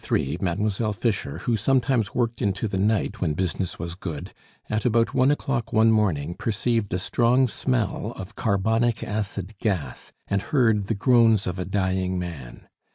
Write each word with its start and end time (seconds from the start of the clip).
In 0.01 0.05
1833 0.15 0.43
Mademoiselle 0.43 0.93
Fischer, 0.93 1.37
who 1.43 1.55
sometimes 1.55 2.15
worked 2.15 2.41
into 2.41 2.67
the 2.67 2.79
night 2.79 3.21
when 3.21 3.35
business 3.35 3.77
was 3.77 3.93
good, 3.93 4.33
at 4.67 4.83
about 4.83 5.13
one 5.13 5.29
o'clock 5.29 5.71
one 5.71 5.91
morning 5.91 6.33
perceived 6.33 6.91
a 6.91 6.97
strong 6.97 7.47
smell 7.47 8.11
of 8.15 8.35
carbonic 8.35 9.03
acid 9.03 9.59
gas, 9.59 10.11
and 10.27 10.41
heard 10.41 10.87
the 10.87 10.95
groans 10.95 11.45
of 11.45 11.59
a 11.59 11.65
dying 11.65 12.17
man. 12.17 12.67